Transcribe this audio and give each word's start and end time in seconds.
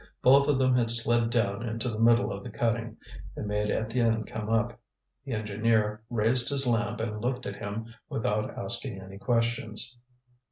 Both 0.23 0.47
of 0.47 0.57
them 0.57 0.75
had 0.75 0.89
slid 0.89 1.29
down 1.29 1.61
into 1.69 1.87
the 1.87 1.99
middle 1.99 2.31
of 2.31 2.41
the 2.43 2.49
cutting. 2.49 2.97
They 3.35 3.43
made 3.43 3.67
Étienne 3.67 4.25
come 4.25 4.49
up. 4.49 4.79
The 5.25 5.33
engineer 5.33 6.01
raised 6.09 6.49
his 6.49 6.65
lamp 6.65 6.99
and 6.99 7.21
looked 7.21 7.45
at 7.45 7.57
him 7.57 7.85
without 8.09 8.57
asking 8.57 8.99
any 8.99 9.19
questions. 9.19 9.99